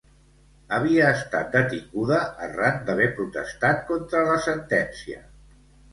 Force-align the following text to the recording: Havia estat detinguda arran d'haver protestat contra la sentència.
Havia 0.77 1.09
estat 1.17 1.51
detinguda 1.57 2.17
arran 2.47 2.81
d'haver 2.89 3.07
protestat 3.19 3.87
contra 3.93 4.25
la 4.31 4.39
sentència. 4.51 5.21